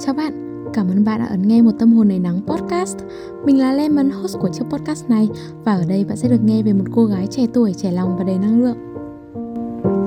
[0.00, 2.98] Chào bạn, cảm ơn bạn đã ấn nghe một tâm hồn đầy nắng podcast.
[3.44, 5.28] Mình là Lemon, host của chiếc podcast này
[5.64, 8.16] và ở đây bạn sẽ được nghe về một cô gái trẻ tuổi, trẻ lòng
[8.18, 8.76] và đầy năng lượng.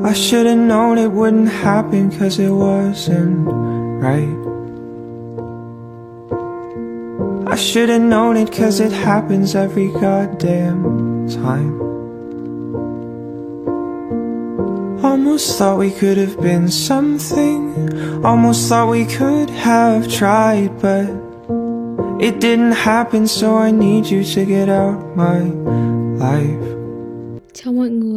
[0.05, 3.45] I should have known it wouldn't happen cause it wasn't
[4.01, 4.37] right.
[7.51, 11.80] I should have known it cause it happens every goddamn time.
[15.21, 18.25] Almost thought we could have been something.
[18.25, 21.05] Almost thought we could have tried, but
[22.19, 25.41] it didn't happen, so I need you to get out my
[26.17, 26.70] life.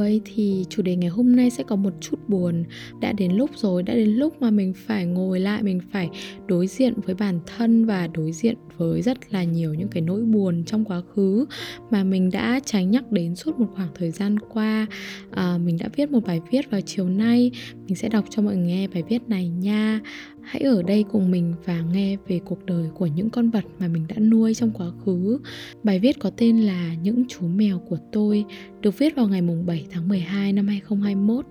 [0.04, 2.64] Người, thì chủ đề ngày hôm nay sẽ có một chút buồn.
[3.00, 6.08] Đã đến lúc rồi, đã đến lúc mà mình phải ngồi lại, mình phải
[6.46, 10.22] đối diện với bản thân Và đối diện với rất là nhiều những cái nỗi
[10.22, 11.46] buồn trong quá khứ
[11.90, 14.86] Mà mình đã tránh nhắc đến suốt một khoảng thời gian qua.
[15.30, 17.50] À, Mình đã viết một bài viết vào chiều nay.
[17.86, 20.00] Mình sẽ đọc cho mọi người nghe bài viết này nha
[20.44, 23.88] hãy ở đây cùng mình và nghe về cuộc đời của những con vật mà
[23.88, 25.38] mình đã nuôi trong quá khứ.
[25.82, 28.44] Bài viết có tên là Những chú mèo của tôi,
[28.80, 31.46] được viết vào ngày 7 tháng 12 năm 2021.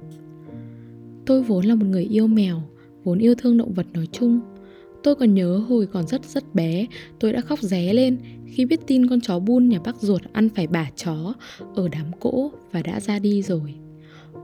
[1.26, 2.62] Tôi vốn là một người yêu mèo,
[3.04, 4.40] vốn yêu thương động vật nói chung.
[5.04, 6.86] Tôi còn nhớ hồi còn rất rất bé,
[7.20, 10.50] tôi đã khóc ré lên khi biết tin con chó bun nhà bác ruột ăn
[10.50, 11.34] phải bả chó
[11.76, 13.74] ở đám cỗ và đã ra đi rồi.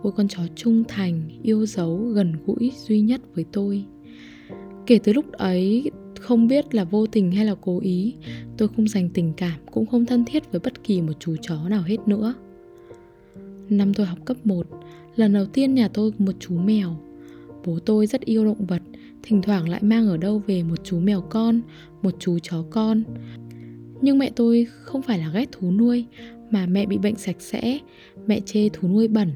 [0.04, 3.86] Ôi con chó trung thành, yêu dấu, gần gũi duy nhất với tôi.
[4.90, 8.16] Kể từ lúc ấy, không biết là vô tình hay là cố ý,
[8.58, 11.70] tôi không dành tình cảm, cũng không thân thiết với bất kỳ một chú chó
[11.70, 12.34] nào hết nữa.
[13.70, 14.68] Năm tôi học cấp 1,
[15.16, 16.96] lần đầu tiên nhà tôi một chú mèo.
[17.66, 18.82] Bố tôi rất yêu động vật,
[19.24, 21.62] thỉnh thoảng lại mang ở đâu về một chú mèo con,
[22.02, 23.04] một chú chó con.
[24.02, 26.06] Nhưng mẹ tôi không phải là ghét thú nuôi,
[26.52, 27.80] mà mẹ bị bệnh sạch sẽ,
[28.28, 29.32] mẹ chê thú nuôi bẩn,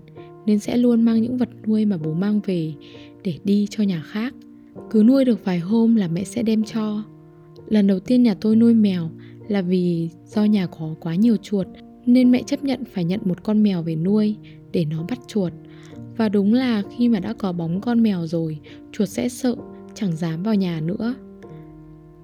[0.45, 2.73] nên sẽ luôn mang những vật nuôi mà bố mang về
[3.23, 4.33] để đi cho nhà khác.
[4.89, 7.03] Cứ nuôi được vài hôm là mẹ sẽ đem cho.
[7.67, 9.09] Lần đầu tiên nhà tôi nuôi mèo
[9.47, 11.67] là vì do nhà có quá nhiều chuột
[12.05, 14.35] nên mẹ chấp nhận phải nhận một con mèo về nuôi
[14.71, 15.53] để nó bắt chuột.
[16.17, 18.59] Và đúng là khi mà đã có bóng con mèo rồi,
[18.91, 19.55] chuột sẽ sợ,
[19.93, 21.15] chẳng dám vào nhà nữa.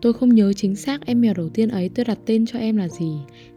[0.02, 2.78] Tôi không nhớ chính xác em mèo đầu tiên ấy tôi đặt tên cho em
[2.78, 3.12] là gì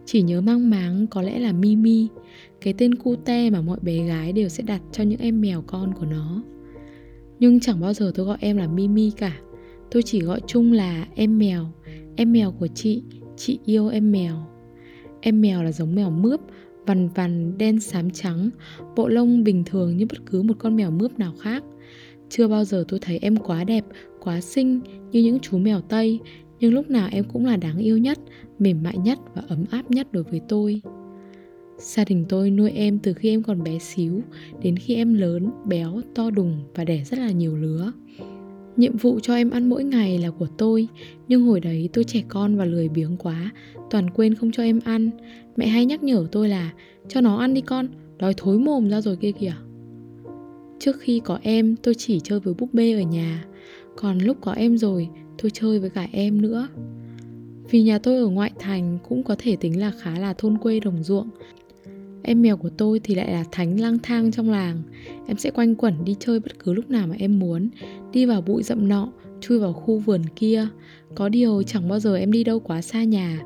[0.07, 2.09] Chỉ nhớ mang máng có lẽ là Mimi
[2.61, 5.95] Cái tên cute mà mọi bé gái đều sẽ đặt cho những em mèo con
[5.95, 6.43] của nó
[7.43, 9.41] nhưng chẳng bao giờ tôi gọi em là Mimi cả.
[9.91, 11.67] Tôi chỉ gọi chung là em mèo.
[12.17, 13.03] Em mèo của chị
[13.37, 14.35] Chị yêu em mèo.
[15.21, 16.41] Em mèo là giống mèo mướp,
[16.87, 18.51] Vằn vằn, đen xám trắng,
[18.97, 21.65] Bộ lông bình thường như bất cứ một con mèo mướp nào khác.
[22.29, 23.85] Chưa bao giờ tôi thấy em quá đẹp,
[24.21, 24.81] Quá xinh
[25.13, 26.21] như những chú mèo Tây,
[26.61, 28.19] Nhưng lúc nào em cũng là đáng yêu nhất,
[28.59, 30.83] Mềm mại nhất và ấm áp nhất đối với tôi.
[31.83, 34.21] Gia đình tôi nuôi em từ khi em còn bé xíu
[34.63, 37.93] đến khi em lớn, béo, to đùng và đẻ rất là nhiều lứa.
[38.77, 40.89] Nhiệm vụ cho em ăn mỗi ngày là của tôi,
[41.29, 43.51] nhưng hồi đấy tôi trẻ con và lười biếng quá,
[43.91, 45.11] toàn quên không cho em ăn.
[45.57, 46.73] Mẹ hay nhắc nhở tôi là
[47.09, 47.89] cho nó ăn đi con,
[48.19, 49.55] đói thối mồm ra rồi kia kìa.
[50.79, 53.45] Trước khi có em, tôi chỉ chơi với búp bê ở nhà,
[53.97, 55.09] còn lúc có em rồi,
[55.43, 56.69] tôi chơi với cả em nữa.
[57.71, 60.81] Vì nhà tôi ở ngoại thành cũng có thể tính là khá là thôn quê
[60.81, 61.29] đồng ruộng
[62.23, 64.83] Em mèo của tôi thì lại là thánh lang thang trong làng.
[65.27, 67.69] Em sẽ quanh quẩn đi chơi bất cứ lúc nào mà em muốn
[68.13, 69.09] Đi vào bụi rậm nọ,
[69.41, 70.67] chui vào khu vườn kia.
[71.15, 73.41] Có điều chẳng bao giờ em đi đâu quá xa nhà.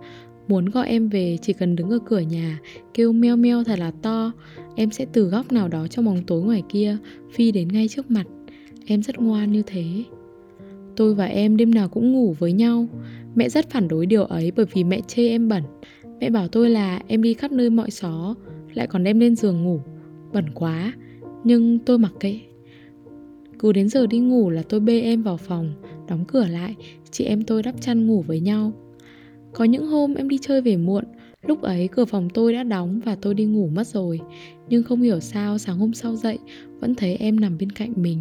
[0.49, 2.61] Muốn gọi em về chỉ cần đứng ở cửa nhà
[2.95, 4.33] Kêu meo meo thật là to.
[4.77, 6.97] Em sẽ từ góc nào đó trong bóng tối ngoài kia
[7.33, 8.25] Phi đến ngay trước mặt.
[8.87, 10.05] Em rất ngoan như thế.
[10.97, 12.89] Tôi và em đêm nào cũng ngủ với nhau.
[13.35, 15.63] Mẹ rất phản đối điều ấy bởi vì mẹ chê em bẩn.
[16.21, 18.35] Mẹ bảo tôi là em đi khắp nơi mọi xó
[18.77, 19.81] lại còn đem lên giường ngủ.
[20.33, 20.93] Bẩn quá,
[21.45, 22.41] nhưng tôi mặc kệ.
[23.59, 25.73] Cứ đến giờ đi ngủ là tôi bê em vào phòng,
[26.09, 26.75] đóng cửa lại,
[27.11, 28.73] chị em tôi đắp chăn ngủ với nhau.
[29.53, 31.05] Có những hôm em đi chơi về muộn,
[31.47, 34.21] lúc ấy cửa phòng tôi đã đóng và tôi đi ngủ mất rồi.
[34.69, 36.39] Nhưng không hiểu sao sáng hôm sau dậy,
[36.81, 38.19] vẫn thấy em nằm bên cạnh mình.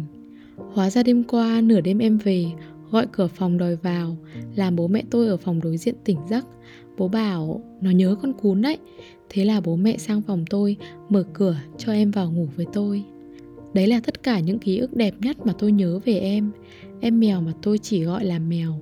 [0.72, 2.46] Hóa ra đêm qua, nửa đêm em về,
[2.90, 4.16] gọi cửa phòng đòi vào,
[4.54, 6.44] làm bố mẹ tôi ở phòng đối diện tỉnh giấc.
[6.98, 8.78] Bố bảo, nó nhớ con cún đấy.
[9.28, 10.76] Thế là bố mẹ sang phòng tôi,
[11.08, 13.04] Mở cửa cho em vào ngủ với tôi.
[13.74, 16.50] Đấy là tất cả những ký ức đẹp nhất mà tôi nhớ về em.
[17.00, 18.80] Em mèo mà tôi chỉ gọi là mèo.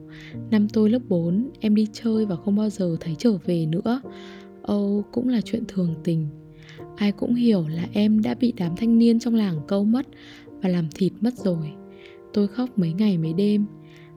[0.50, 4.00] Năm tôi lớp 4 Em đi chơi và không bao giờ thấy trở về nữa.
[4.62, 6.28] Âu, cũng là chuyện thường tình.
[6.96, 10.06] Ai cũng hiểu là em đã bị đám thanh niên trong làng câu mất
[10.62, 11.72] Và làm thịt mất rồi.
[12.32, 13.66] Tôi khóc mấy ngày mấy đêm.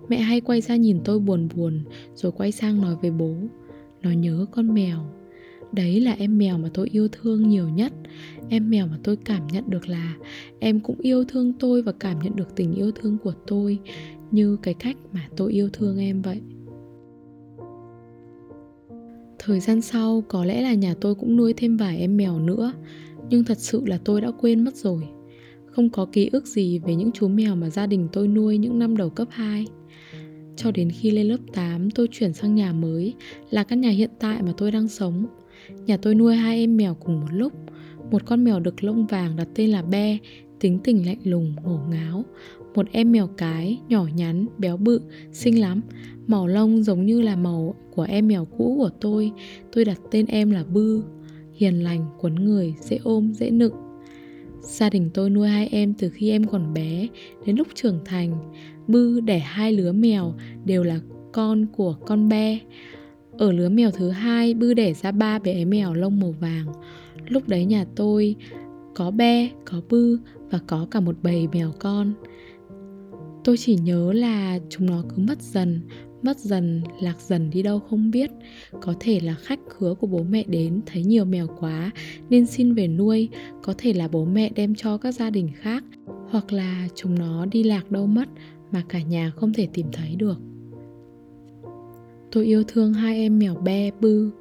[0.09, 1.83] Mẹ hay quay ra nhìn tôi buồn buồn
[2.15, 3.35] Rồi quay sang nói với bố.
[4.01, 5.05] Nó nhớ con mèo.
[5.71, 7.93] Đấy là em mèo mà tôi yêu thương nhiều nhất.
[8.49, 10.15] Em mèo mà tôi cảm nhận được là
[10.59, 13.79] Em cũng yêu thương tôi và cảm nhận được tình yêu thương của tôi
[14.31, 16.41] Như cái cách mà tôi yêu thương em vậy.
[19.39, 22.73] Thời gian sau, có lẽ là nhà tôi cũng nuôi thêm vài em mèo nữa,
[23.29, 25.07] Nhưng thật sự là tôi đã quên mất rồi.
[25.65, 28.79] Không có ký ức gì về những chú mèo mà gia đình tôi nuôi những
[28.79, 29.65] năm đầu cấp 2
[30.57, 33.13] cho đến khi lên lớp 8 tôi chuyển sang nhà mới
[33.49, 35.25] Là căn nhà hiện tại mà tôi đang sống.
[35.85, 37.53] Nhà tôi nuôi hai em mèo cùng một lúc.
[38.11, 40.17] Một con mèo đực lông vàng đặt tên là Be
[40.59, 42.25] Tính tình lạnh lùng, ngổ ngáo.
[42.75, 45.01] Một em mèo cái, nhỏ nhắn, béo bự,
[45.31, 45.81] xinh lắm.
[46.27, 49.31] Màu lông giống như là màu của em mèo cũ của tôi.
[49.71, 51.03] Tôi đặt tên em là Bư.
[51.53, 53.73] Hiền lành, quấn người, dễ ôm, dễ nựng.
[54.61, 57.07] Gia đình tôi nuôi hai em từ khi em còn bé
[57.45, 58.51] Đến lúc trưởng thành.
[58.87, 60.33] Bư đẻ hai lứa mèo
[60.65, 60.99] đều là
[61.33, 62.59] con của con be
[63.31, 66.65] ở lứa mèo thứ hai, Bư đẻ ra ba bé mèo lông màu vàng.
[67.27, 68.35] Lúc đấy nhà tôi
[68.95, 70.19] có be, có Bư
[70.49, 72.13] và có cả một bầy mèo con.
[73.43, 75.81] Tôi chỉ nhớ là chúng nó cứ mất dần,
[76.21, 78.31] mất dần, lạc dần đi đâu không biết.
[78.81, 81.91] Có thể là khách khứa của bố mẹ đến thấy nhiều mèo quá
[82.29, 83.29] nên xin về nuôi,
[83.63, 85.83] có thể là bố mẹ đem cho các gia đình khác,
[86.29, 88.29] hoặc là chúng nó đi lạc đâu mất
[88.71, 90.37] mà cả nhà không thể tìm thấy được.
[92.31, 94.31] Tôi yêu thương hai em mèo be bư.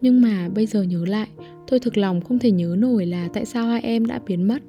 [0.00, 1.28] Nhưng mà bây giờ nhớ lại
[1.66, 4.62] Tôi thực lòng không thể nhớ nổi là tại sao hai em đã biến mất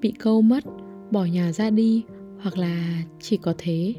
[0.00, 0.64] Bị câu mất,
[1.10, 2.02] bỏ nhà ra đi
[2.38, 3.94] Hoặc là chỉ có thế.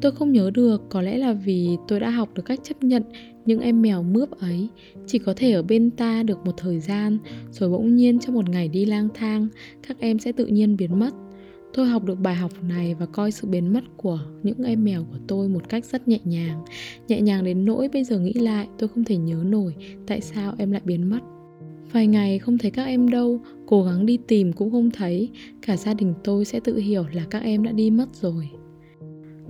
[0.00, 3.02] Tôi không nhớ được Có lẽ là vì tôi đã học được cách chấp nhận
[3.44, 4.68] Những em mèo mướp ấy
[5.06, 7.18] Chỉ có thể ở bên ta được một thời gian
[7.50, 9.48] Rồi bỗng nhiên trong một ngày đi lang thang
[9.88, 11.10] Các em sẽ tự nhiên biến mất.
[11.74, 15.04] Tôi học được bài học này và coi sự biến mất của những em mèo
[15.04, 16.64] của tôi một cách rất nhẹ nhàng.
[17.08, 19.74] Nhẹ nhàng đến nỗi bây giờ nghĩ lại tôi không thể nhớ nổi
[20.06, 21.20] tại sao em lại biến mất.
[21.92, 25.30] Vài ngày không thấy các em đâu, cố gắng đi tìm cũng không thấy,
[25.66, 28.48] cả gia đình tôi sẽ tự hiểu là các em đã đi mất rồi.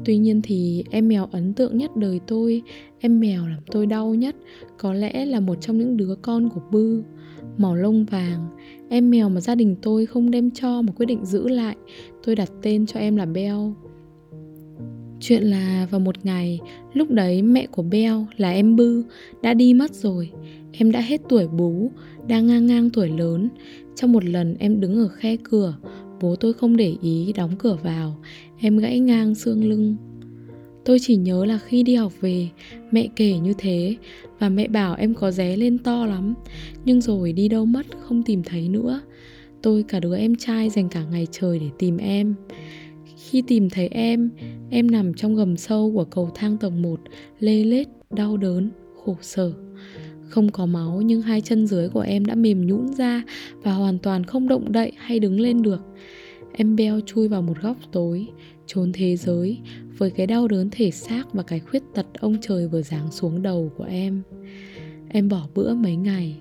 [0.04, 2.62] Tuy nhiên thì em mèo ấn tượng nhất đời tôi,
[2.98, 4.36] em mèo làm tôi đau nhất,
[4.78, 7.02] có lẽ là một trong những đứa con của Bư
[7.56, 8.48] màu lông vàng
[8.88, 11.76] Em mèo mà gia đình tôi không đem cho mà quyết định giữ lại,
[12.24, 13.58] Tôi đặt tên cho em là Bell
[15.20, 16.60] Chuyện là vào một ngày,
[16.94, 19.02] Lúc đấy mẹ của Bell là em Bư
[19.42, 20.30] Đã đi mất rồi.
[20.72, 21.90] Em đã hết tuổi bú,
[22.28, 23.48] Đang ngang ngang tuổi lớn.
[23.94, 25.74] Trong một lần em đứng ở khe cửa,
[26.20, 28.16] Bố tôi không để ý đóng cửa vào.
[28.60, 29.96] Em gãy ngang xương lưng.
[30.88, 32.48] Tôi chỉ nhớ là khi đi học về,
[32.90, 33.96] mẹ kể như thế
[34.38, 36.34] và mẹ bảo em có ré lên to lắm,
[36.84, 39.00] nhưng rồi đi đâu mất không tìm thấy nữa.
[39.62, 42.34] Tôi cả đứa em trai dành cả ngày trời để tìm em.
[43.16, 44.30] Khi tìm thấy em,
[44.70, 47.00] em nằm trong gầm sâu của cầu thang tầng 1,
[47.40, 48.70] lê lết, đau đớn,
[49.04, 49.52] khổ sở.
[50.28, 53.22] Không có máu nhưng hai chân dưới của em đã mềm nhũn ra
[53.62, 55.80] và hoàn toàn không động đậy hay đứng lên được.
[56.60, 58.26] Em beo chui vào một góc tối,
[58.66, 59.58] trốn thế giới
[59.98, 63.42] với cái đau đớn thể xác và cái khuyết tật ông trời vừa giáng xuống
[63.42, 64.22] đầu của em.
[65.08, 66.36] Em bỏ bữa mấy ngày,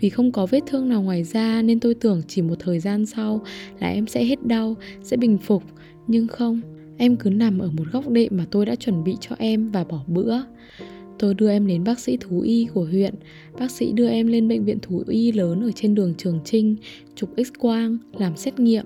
[0.00, 3.06] vì không có vết thương nào ngoài da nên tôi tưởng chỉ một thời gian
[3.06, 3.42] sau
[3.80, 5.62] là em sẽ hết đau, sẽ bình phục,
[6.06, 6.60] nhưng không,
[6.96, 9.84] em cứ nằm ở một góc đệm mà tôi đã chuẩn bị cho em và
[9.84, 10.36] bỏ bữa.
[11.18, 13.14] Tôi đưa em đến bác sĩ thú y của huyện
[13.58, 16.76] Bác sĩ đưa em lên bệnh viện thú y lớn ở trên đường Trường Trinh
[17.14, 18.84] Chụp x-quang, làm xét nghiệm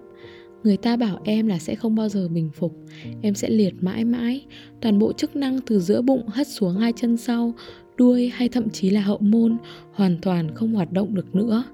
[0.68, 2.76] người ta bảo em là sẽ không bao giờ bình phục.
[3.22, 4.44] Em sẽ liệt mãi mãi.
[4.80, 7.54] Toàn bộ chức năng từ giữa bụng hất xuống hai chân sau,
[7.96, 9.56] đuôi hay thậm chí là hậu môn
[9.92, 11.64] hoàn toàn không hoạt động được nữa.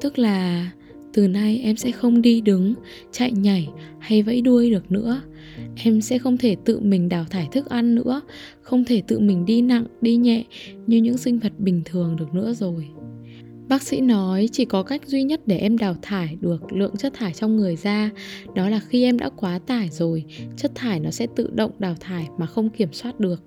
[0.00, 0.70] Tức là
[1.12, 2.74] từ nay em sẽ không đi đứng,
[3.12, 3.68] chạy nhảy
[3.98, 5.22] hay vẫy đuôi được nữa.
[5.84, 8.20] Em sẽ không thể tự mình đào thải thức ăn nữa,
[8.62, 10.44] không thể tự mình đi nặng, đi nhẹ
[10.86, 12.88] như những sinh vật bình thường được nữa rồi.
[13.70, 17.14] Bác sĩ nói chỉ có cách duy nhất để em đào thải được lượng chất
[17.14, 18.10] thải trong người ra
[18.54, 20.24] Đó là khi em đã quá tải rồi
[20.56, 23.42] Chất thải nó sẽ tự động đào thải mà không kiểm soát được.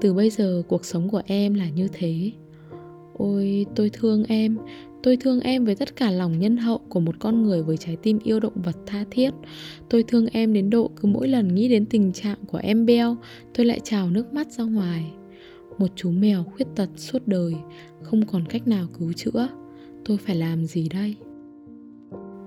[0.00, 2.32] Từ bây giờ cuộc sống của em là như thế.
[3.14, 4.58] Ôi tôi thương em.
[5.02, 7.96] Tôi thương em với tất cả lòng nhân hậu của một con người với trái
[8.02, 9.30] tim yêu động vật tha thiết.
[9.90, 13.16] Tôi thương em đến độ cứ mỗi lần nghĩ đến tình trạng của em Beo,
[13.54, 15.04] tôi lại trào nước mắt ra ngoài.
[15.78, 17.54] Một chú mèo khuyết tật suốt đời
[18.02, 19.48] không còn cách nào cứu chữa.
[20.04, 21.14] Tôi phải làm gì đây?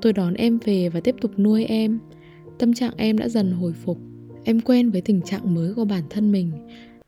[0.02, 2.00] Tôi đón em về và tiếp tục nuôi em.
[2.60, 3.98] Tâm trạng em đã dần hồi phục.
[4.44, 6.52] Em quen với tình trạng mới của bản thân mình.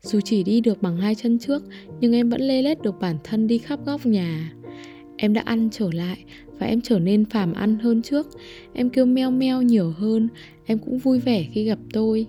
[0.02, 1.62] Dù chỉ đi được bằng hai chân trước,
[2.00, 4.52] nhưng em vẫn lê lết được bản thân đi khắp góc nhà.
[5.16, 6.24] Em đã ăn trở lại
[6.58, 8.26] và em trở nên phàm ăn hơn trước.
[8.72, 10.28] Em kêu meo meo nhiều hơn.
[10.66, 12.26] Em cũng vui vẻ khi gặp tôi.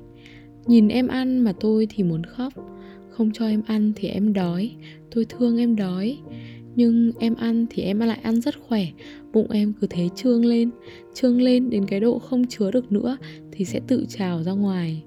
[0.65, 2.53] Nhìn em ăn mà tôi thì muốn khóc
[3.17, 4.71] không cho em ăn thì em đói.
[5.11, 6.17] Tôi thương em đói.
[6.75, 8.85] Nhưng em ăn thì em lại ăn rất khỏe.
[9.33, 10.69] Bụng em cứ thế trương lên
[11.13, 13.17] Trương lên đến cái độ không chứa được nữa
[13.51, 15.03] Thì sẽ tự trào ra ngoài.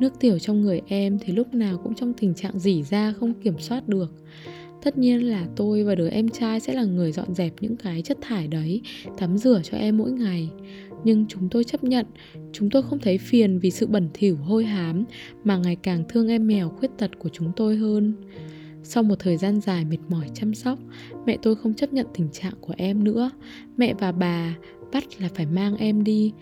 [0.00, 3.34] Nước tiểu trong người em thì lúc nào cũng trong tình trạng dỉ ra, không
[3.34, 4.12] kiểm soát được.
[4.82, 8.02] Tất nhiên là tôi và đứa em trai sẽ là người dọn dẹp những cái
[8.02, 8.80] chất thải đấy,
[9.18, 10.50] Tắm rửa cho em mỗi ngày.
[11.04, 12.06] Nhưng chúng tôi chấp nhận
[12.52, 15.04] Chúng tôi không thấy phiền vì sự bẩn thỉu hôi hám
[15.44, 18.14] Mà ngày càng thương em mèo khuyết tật của chúng tôi hơn
[18.90, 20.78] sau một thời gian dài mệt mỏi chăm sóc,
[21.26, 23.30] mẹ tôi không chấp nhận tình trạng của em nữa.
[23.76, 24.56] Mẹ và bà
[24.92, 26.32] bắt là phải mang em đi.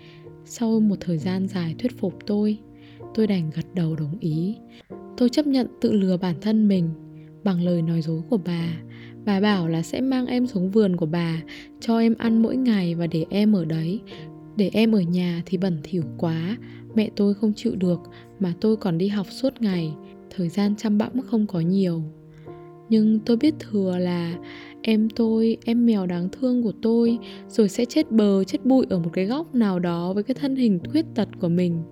[0.45, 2.59] Sau một thời gian dài thuyết phục tôi,
[3.15, 4.57] tôi đành gật đầu đồng ý.
[5.17, 6.91] Tôi chấp nhận tự lừa bản thân mình
[7.45, 8.77] bằng lời nói dối của bà.
[9.25, 11.43] Bà bảo là sẽ mang em xuống vườn của bà,
[11.81, 14.01] cho em ăn mỗi ngày và để em ở đấy.
[14.57, 16.57] Để em ở nhà thì bẩn thỉu quá,
[16.95, 18.01] mẹ tôi không chịu được
[18.41, 19.95] mà tôi còn đi học suốt ngày,
[20.37, 22.03] thời gian chăm bẵm không có nhiều.
[22.89, 24.39] Nhưng tôi biết thừa là
[24.83, 28.99] em tôi em mèo đáng thương của tôi rồi sẽ chết bờ chết bụi ở
[28.99, 31.83] một cái góc nào đó với cái thân hình khuyết tật của mình.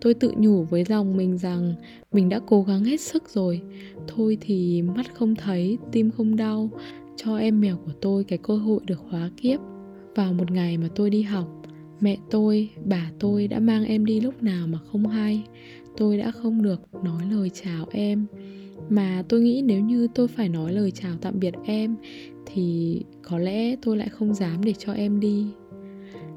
[0.00, 1.74] Tôi tự nhủ với lòng mình rằng
[2.12, 3.60] mình đã cố gắng hết sức rồi.
[4.08, 6.70] Thôi thì mắt không thấy tim không đau
[7.16, 9.60] cho em mèo của tôi cái cơ hội được hóa kiếp.
[10.14, 11.65] Vào một ngày mà tôi đi học
[12.00, 15.42] mẹ tôi, bà tôi đã mang em đi lúc nào mà không hay.
[15.96, 18.26] Tôi đã không được nói lời chào em.
[18.88, 21.96] Mà tôi nghĩ nếu như tôi phải nói lời chào tạm biệt em,
[22.46, 25.46] thì có lẽ tôi lại không dám để cho em đi.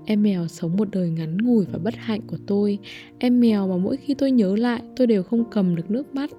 [0.06, 2.80] Em mèo sống một đời ngắn ngủi và bất hạnh của tôi.
[3.20, 6.30] Em mèo mà mỗi khi tôi nhớ lại, tôi đều không cầm được nước mắt.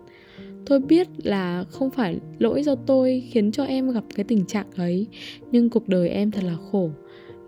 [0.66, 4.66] Tôi biết là không phải lỗi do tôi khiến cho em gặp cái tình trạng
[4.76, 5.06] ấy,
[5.52, 6.90] nhưng cuộc đời em thật là khổ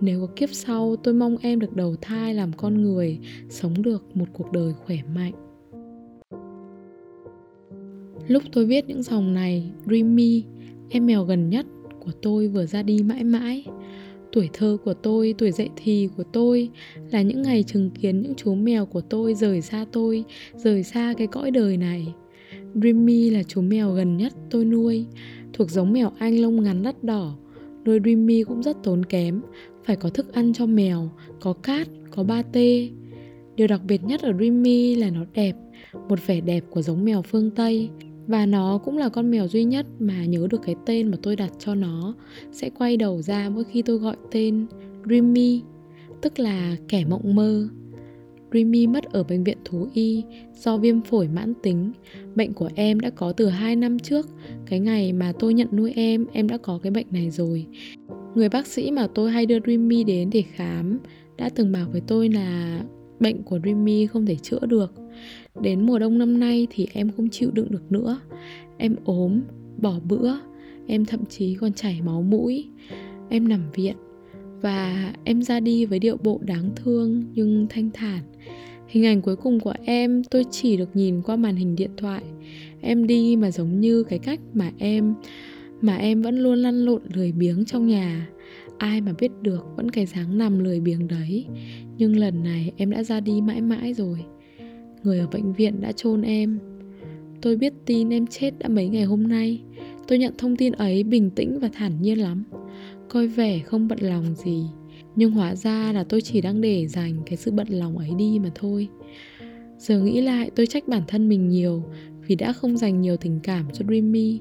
[0.02, 3.18] nếu có kiếp sau tôi mong em được đầu thai làm con người
[3.48, 5.32] sống được một cuộc đời khỏe mạnh
[8.28, 10.44] Lúc tôi viết những dòng này, Dreamy,
[10.88, 11.66] em mèo gần nhất
[12.00, 13.64] của tôi vừa ra đi mãi mãi.
[14.32, 16.70] Tuổi thơ của tôi, tuổi dậy thì của tôi
[17.10, 21.14] là những ngày chứng kiến những chú mèo của tôi rời xa tôi, rời xa
[21.18, 22.14] cái cõi đời này.
[22.74, 25.06] Dreamy là chú mèo gần nhất tôi nuôi,
[25.52, 27.36] thuộc giống mèo Anh lông ngắn đắt đỏ.
[27.84, 29.40] Nuôi Dreamy cũng rất tốn kém,
[29.84, 31.10] phải có thức ăn cho mèo,
[31.40, 32.88] có cát, có ba tê.
[33.54, 35.56] Điều đặc biệt nhất ở Dreamy là nó đẹp,
[36.08, 37.90] một vẻ đẹp của giống mèo phương Tây.
[38.26, 41.36] Và nó cũng là con mèo duy nhất mà nhớ được cái tên mà tôi
[41.36, 42.14] đặt cho nó
[42.52, 44.66] Sẽ quay đầu ra mỗi khi tôi gọi tên
[45.06, 45.62] Dreamy
[46.20, 47.68] Tức là kẻ mộng mơ
[48.52, 50.24] Dreamy mất ở bệnh viện thú y
[50.54, 51.92] do viêm phổi mãn tính.
[52.34, 54.26] Bệnh của em đã có từ 2 năm trước.
[54.66, 57.66] Cái ngày mà tôi nhận nuôi em, em đã có cái bệnh này rồi.
[58.34, 60.98] Người bác sĩ mà tôi hay đưa Dreamy đến để khám
[61.36, 62.80] đã từng bảo với tôi là
[63.20, 64.94] bệnh của Dreamy không thể chữa được.
[65.60, 68.20] Đến mùa đông năm nay thì em không chịu đựng được nữa.
[68.78, 69.40] Em ốm,
[69.78, 70.34] bỏ bữa
[70.86, 72.68] Em thậm chí còn chảy máu mũi.
[73.28, 73.96] Em nằm viện
[74.60, 78.20] Và em ra đi với điệu bộ đáng thương nhưng thanh thản.
[78.88, 82.22] Hình ảnh cuối cùng của em tôi chỉ được nhìn qua màn hình điện thoại.
[82.80, 85.14] Em đi mà giống như cái cách mà em
[85.82, 88.28] mà em vẫn luôn lăn lộn lười biếng trong nhà.
[88.78, 91.46] Ai mà biết được vẫn cái dáng nằm lười biếng đấy.
[91.98, 94.18] Nhưng lần này em đã ra đi mãi mãi rồi.
[95.02, 96.58] Người ở bệnh viện đã chôn em.
[97.42, 99.62] Tôi biết tin em chết đã mấy ngày hôm nay.
[100.08, 102.44] Tôi nhận thông tin ấy bình tĩnh và thản nhiên lắm.
[103.08, 104.62] Coi vẻ không bận lòng gì.
[105.16, 108.38] Nhưng hóa ra là tôi chỉ đang để dành cái sự bận lòng ấy đi
[108.42, 108.88] mà thôi.
[109.78, 111.84] Giờ nghĩ lại tôi trách bản thân mình nhiều
[112.26, 114.40] Vì đã không dành nhiều tình cảm cho Dreamy.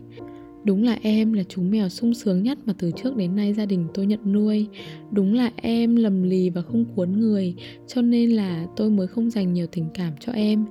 [0.63, 3.65] Đúng là em là chú mèo sung sướng nhất mà từ trước đến nay gia
[3.65, 4.67] đình tôi nhận nuôi.
[5.11, 7.55] Đúng là em lầm lì và không cuốn người,
[7.87, 10.65] Cho nên là tôi mới không dành nhiều tình cảm cho em.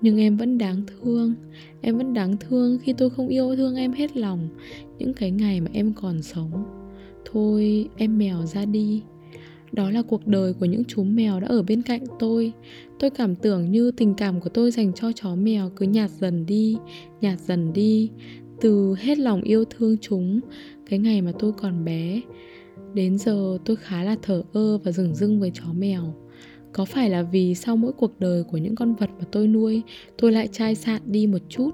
[0.00, 1.34] Nhưng em vẫn đáng thương,
[1.80, 4.48] Em vẫn đáng thương khi tôi không yêu thương em hết lòng,
[4.98, 6.64] Những cái ngày mà em còn sống.
[7.32, 9.02] Thôi, em mèo ra đi.
[9.72, 12.52] Đó là cuộc đời của những chú mèo đã ở bên cạnh tôi.
[12.98, 16.46] Tôi cảm tưởng như tình cảm của tôi dành cho chó mèo cứ nhạt dần
[16.46, 16.76] đi,
[17.20, 18.10] nhạt dần đi
[18.60, 20.40] từ hết lòng yêu thương chúng
[20.90, 22.20] cái ngày mà tôi còn bé.
[22.94, 26.14] Đến giờ tôi khá là thở ơ và dừng dưng với chó mèo.
[26.72, 29.82] Có phải là vì sau mỗi cuộc đời của những con vật mà tôi nuôi,
[30.18, 31.70] tôi lại chai sạn đi một chút?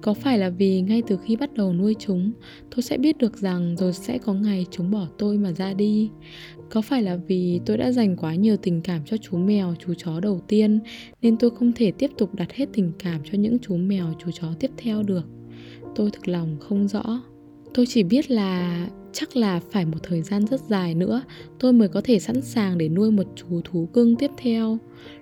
[0.00, 2.32] Có phải là vì ngay từ khi bắt đầu nuôi chúng,
[2.74, 6.10] tôi sẽ biết được rằng rồi sẽ có ngày chúng bỏ tôi mà ra đi?
[6.70, 9.94] Có phải là vì tôi đã dành quá nhiều tình cảm cho chú mèo, chú
[9.94, 10.78] chó đầu tiên,
[11.22, 14.30] nên tôi không thể tiếp tục đặt hết tình cảm cho những chú mèo, chú
[14.30, 15.41] chó tiếp theo được?
[15.94, 17.22] Tôi thực lòng không rõ.
[17.74, 21.22] Tôi chỉ biết là chắc là phải một thời gian rất dài nữa,
[21.58, 24.78] tôi mới có thể sẵn sàng để nuôi một chú thú cưng tiếp theo.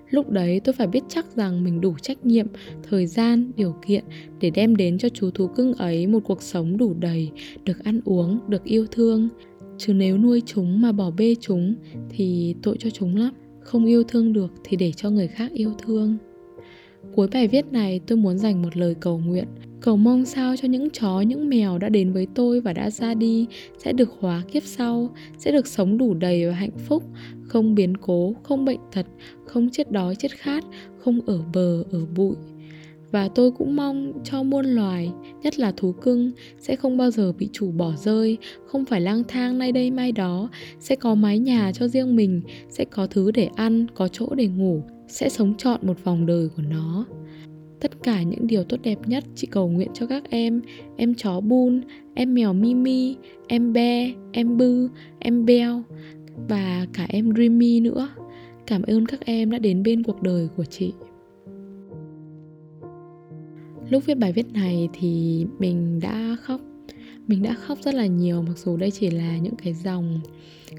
[0.09, 2.47] Lúc đấy tôi phải biết chắc rằng mình đủ trách nhiệm,
[2.89, 4.03] thời gian, điều kiện
[4.39, 7.31] để đem đến cho chú thú cưng ấy một cuộc sống đủ đầy,
[7.63, 9.29] được ăn uống, được yêu thương.
[9.77, 11.75] Chứ nếu nuôi chúng mà bỏ bê chúng
[12.09, 13.33] thì tội cho chúng lắm.
[13.59, 16.17] Không yêu thương được thì để cho người khác yêu thương
[17.15, 19.45] cuối bài viết này tôi muốn dành một lời cầu nguyện.
[19.81, 23.13] Cầu mong sao cho những chó, những mèo đã đến với tôi và đã ra
[23.13, 27.03] đi sẽ được hóa kiếp sau, sẽ được sống đủ đầy và hạnh phúc,
[27.43, 29.05] không biến cố, không bệnh tật,
[29.45, 30.63] không chết đói chết khát,
[30.97, 32.35] không ở bờ, ở bụi.
[33.11, 35.11] Và tôi cũng mong cho muôn loài,
[35.43, 39.23] nhất là thú cưng, sẽ không bao giờ bị chủ bỏ rơi, không phải lang
[39.27, 43.31] thang nay đây mai đó, sẽ có mái nhà cho riêng mình, sẽ có thứ
[43.31, 47.05] để ăn, có chỗ để ngủ sẽ sống trọn một vòng đời của nó.
[47.79, 50.61] Tất cả những điều tốt đẹp nhất chị cầu nguyện cho các em
[50.97, 51.81] em chó bun,
[52.13, 53.15] em mèo mimi,
[53.47, 54.89] em be, em bư,
[55.19, 55.83] em beo
[56.49, 58.09] và cả em dreamy nữa.
[58.67, 60.93] Cảm ơn các em đã đến bên cuộc đời của chị.
[63.89, 66.61] Lúc viết bài viết này thì mình đã khóc
[67.27, 70.19] mình đã khóc rất là nhiều, mặc dù đây chỉ là những cái dòng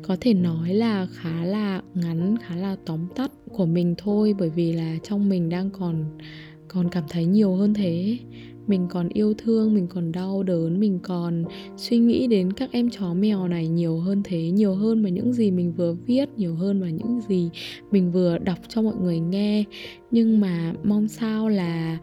[0.03, 4.51] có thể nói là khá là ngắn, khá là tóm tắt của mình thôi, bởi
[4.51, 6.05] vì là trong mình đang còn
[6.69, 8.19] còn cảm thấy nhiều hơn thế.
[8.67, 11.45] Mình còn yêu thương, mình còn đau đớn, mình còn
[11.77, 15.33] suy nghĩ đến các em chó mèo này nhiều hơn thế, nhiều hơn mà những
[15.33, 17.51] gì mình vừa viết, nhiều hơn mà những gì
[17.91, 19.65] mình vừa đọc cho mọi người nghe.
[20.11, 21.99] Nhưng mà mong sao là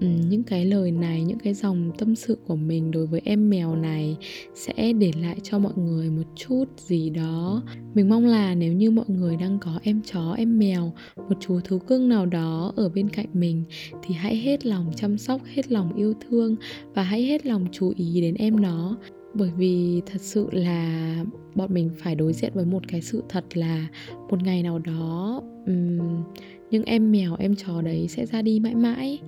[0.00, 3.50] Ừ, những cái lời này những cái dòng tâm sự của mình đối với em
[3.50, 4.16] mèo này
[4.54, 7.62] sẽ để lại cho mọi người một chút gì đó.
[7.94, 11.60] Mình mong là nếu như mọi người đang có em chó em mèo một chú
[11.60, 13.64] thú cưng nào đó ở bên cạnh mình
[14.02, 16.56] thì hãy hết lòng chăm sóc hết lòng yêu thương
[16.94, 18.96] và hãy hết lòng chú ý đến em nó.
[19.34, 21.24] Bởi vì thật sự là
[21.54, 23.86] bọn mình phải đối diện với một cái sự thật là
[24.30, 26.22] một ngày nào đó um,
[26.70, 29.18] những em mèo, em chó đấy sẽ ra đi mãi mãi.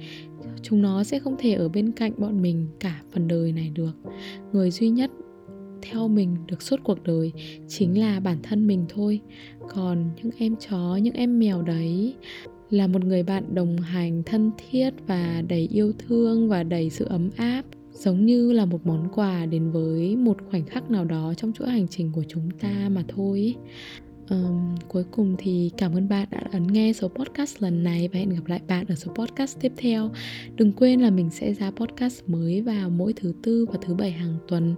[0.62, 3.92] Chúng nó sẽ không thể ở bên cạnh bọn mình cả phần đời này được.
[4.52, 5.10] Người duy nhất
[5.82, 7.32] theo mình được suốt cuộc đời
[7.68, 9.20] chính là bản thân mình thôi.
[9.74, 12.14] Còn những em chó, những em mèo đấy
[12.70, 17.04] là một người bạn đồng hành thân thiết và đầy yêu thương và đầy sự
[17.04, 21.34] ấm áp, giống như là một món quà đến với một khoảnh khắc nào đó
[21.36, 23.54] trong chuỗi hành trình của chúng ta mà thôi
[24.30, 28.18] um, cuối cùng thì cảm ơn bạn đã ấn nghe số podcast lần này và
[28.18, 30.10] hẹn gặp lại bạn ở số podcast tiếp theo.
[30.56, 34.10] Đừng quên là mình sẽ ra podcast mới vào mỗi thứ tư và thứ bảy
[34.10, 34.74] hàng tuần.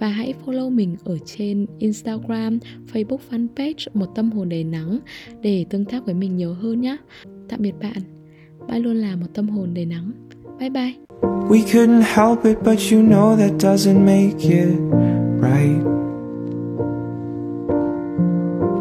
[0.00, 2.58] Và hãy follow mình ở trên instagram
[2.92, 4.98] facebook fanpage một tâm hồn đầy nắng
[5.42, 6.96] để tương tác với mình nhiều hơn nhé.
[7.48, 8.02] Tạm biệt bạn.
[8.68, 10.12] Bạn luôn là một tâm hồn đầy nắng.
[10.58, 10.92] Bye bye.
[11.48, 14.68] We couldn't help it, but you know that doesn't make it
[15.40, 16.01] right.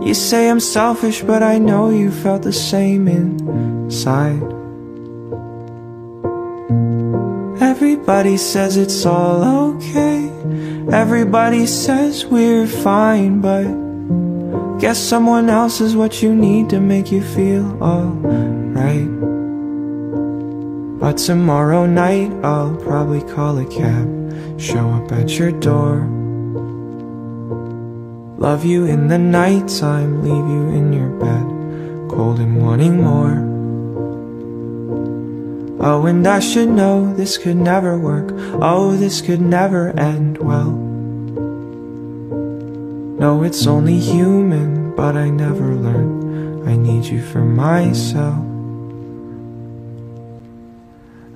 [0.02, 4.42] You say I'm selfish, but I know you felt the same inside.
[7.62, 10.28] Everybody says it's all okay.
[10.92, 17.22] Everybody says we're fine, but guess someone else is what you need to make you
[17.22, 19.08] feel alright.
[21.00, 26.21] But tomorrow night I'll probably call a cab, show up at your door.
[28.42, 33.38] Love you in the nighttime, leave you in your bed, cold and wanting more.
[35.80, 38.32] Oh, and I should know this could never work.
[38.60, 40.72] Oh, this could never end well.
[43.22, 46.68] No, it's only human, but I never learned.
[46.68, 48.44] I need you for myself.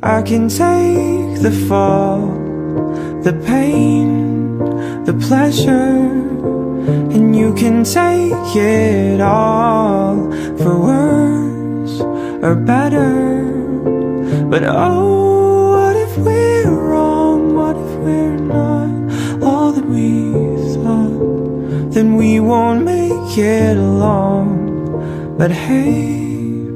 [0.01, 2.25] I can take the fall,
[3.21, 4.57] the pain,
[5.05, 6.34] the pleasure
[6.87, 12.01] and you can take it all for worse
[12.43, 13.43] or better
[14.49, 17.55] But oh, what if we're wrong?
[17.55, 20.31] What if we're not all that we
[20.75, 21.91] thought?
[21.93, 26.69] Then we won't make it along But hey,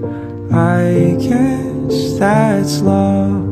[0.51, 3.48] I guess that's love